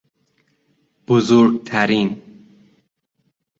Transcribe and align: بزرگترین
بزرگترین 1.07 2.21